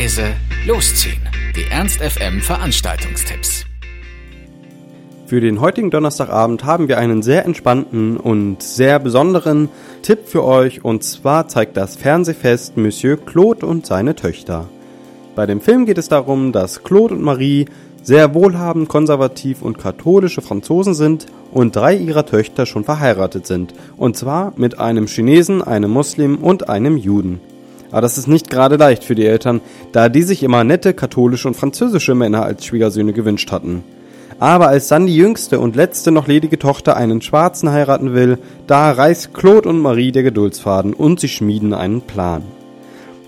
[0.00, 0.32] leise,
[0.66, 1.20] losziehen.
[1.54, 3.66] Die Ernst FM Veranstaltungstipps.
[5.26, 9.68] Für den heutigen Donnerstagabend haben wir einen sehr entspannten und sehr besonderen
[10.00, 14.70] Tipp für euch und zwar zeigt das Fernsehfest Monsieur Claude und seine Töchter.
[15.36, 17.66] Bei dem Film geht es darum, dass Claude und Marie
[18.02, 23.74] sehr wohlhabend, konservativ und katholische Franzosen sind und drei ihrer Töchter schon verheiratet sind.
[23.98, 27.40] Und zwar mit einem Chinesen, einem Muslim und einem Juden.
[27.90, 29.60] Aber das ist nicht gerade leicht für die Eltern,
[29.92, 33.82] da die sich immer nette katholische und französische Männer als Schwiegersöhne gewünscht hatten.
[34.38, 38.90] Aber als dann die jüngste und letzte noch ledige Tochter einen Schwarzen heiraten will, da
[38.90, 42.42] reißt Claude und Marie der Geduldsfaden und sie schmieden einen Plan.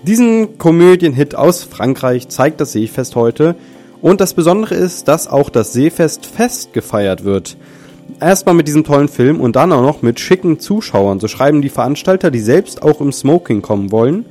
[0.03, 3.55] Diesen Komödienhit aus Frankreich zeigt das Seefest heute
[4.01, 7.57] und das Besondere ist, dass auch das Seefest fest gefeiert wird.
[8.19, 11.69] Erstmal mit diesem tollen Film und dann auch noch mit schicken Zuschauern, so schreiben die
[11.69, 14.25] Veranstalter, die selbst auch im Smoking kommen wollen.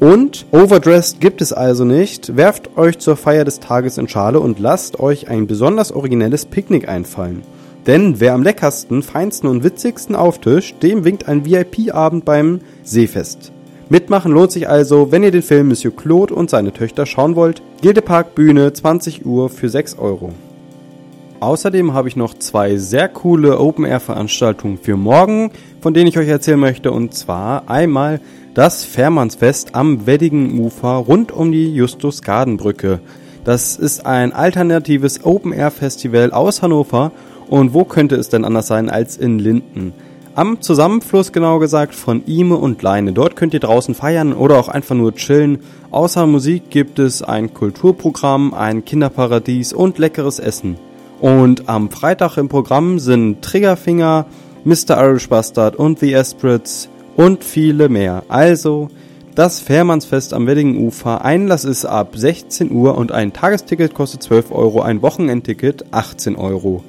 [0.00, 2.36] Und Overdressed gibt es also nicht.
[2.36, 6.88] Werft euch zur Feier des Tages in Schale und lasst euch ein besonders originelles Picknick
[6.88, 7.42] einfallen.
[7.86, 13.52] Denn wer am leckersten, feinsten und witzigsten auftischt, dem winkt ein VIP-Abend beim Seefest.
[13.90, 17.62] Mitmachen lohnt sich also, wenn ihr den Film Monsieur Claude und seine Töchter schauen wollt.
[17.82, 20.32] Gildepark Bühne, 20 Uhr für 6 Euro.
[21.40, 26.58] Außerdem habe ich noch zwei sehr coole Open-Air-Veranstaltungen für morgen, von denen ich euch erzählen
[26.58, 26.90] möchte.
[26.90, 28.20] Und zwar einmal
[28.54, 33.00] das Fährmannsfest am Weddingenufer rund um die Justus-Garden-Brücke.
[33.44, 37.12] Das ist ein alternatives Open-Air-Festival aus Hannover.
[37.48, 39.92] Und wo könnte es denn anders sein als in Linden?
[40.36, 43.12] Am Zusammenfluss genau gesagt von Ime und Leine.
[43.12, 45.58] Dort könnt ihr draußen feiern oder auch einfach nur chillen.
[45.90, 50.76] Außer Musik gibt es ein Kulturprogramm, ein Kinderparadies und leckeres Essen.
[51.20, 54.26] Und am Freitag im Programm sind Triggerfinger,
[54.64, 54.98] Mr.
[54.98, 58.24] Irish Bastard und The Espritz und viele mehr.
[58.28, 58.88] Also
[59.34, 61.24] das Fährmannsfest am Weddingenufer.
[61.24, 66.84] Einlass ist ab 16 Uhr und ein Tagesticket kostet 12 Euro, ein Wochenendticket 18 Euro.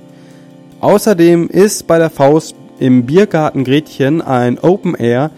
[0.79, 5.31] Außerdem ist bei der Faust im Biergarten Gretchen ein Open Air,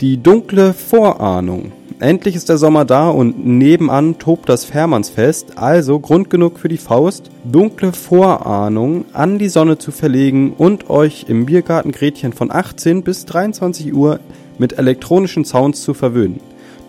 [0.00, 1.72] die dunkle Vorahnung.
[2.00, 6.76] Endlich ist der Sommer da und nebenan tobt das Fährmannsfest, also Grund genug für die
[6.76, 13.02] Faust, dunkle Vorahnung an die Sonne zu verlegen und euch im Biergarten Gretchen von 18
[13.02, 14.20] bis 23 Uhr
[14.58, 16.38] mit elektronischen Sounds zu verwöhnen.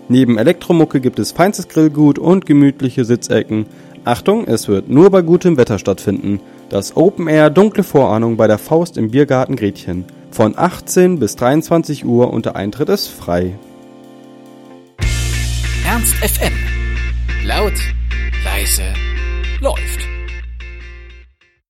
[0.09, 3.65] Neben Elektromucke gibt es feinstes Grillgut und gemütliche Sitzecken.
[4.05, 6.39] Achtung, es wird nur bei gutem Wetter stattfinden.
[6.69, 10.05] Das Open Air Dunkle Vorahnung bei der Faust im Biergarten Gretchen.
[10.29, 13.55] Von 18 bis 23 Uhr und der Eintritt ist frei.
[15.89, 16.53] Ernst FM.
[17.45, 17.73] Laut,
[18.43, 19.08] leise.